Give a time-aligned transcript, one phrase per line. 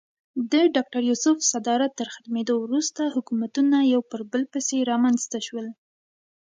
[0.51, 5.67] د ډاکټر یوسف صدارت تر ختمېدو وروسته حکومتونه یو پر بل پسې رامنځته شول.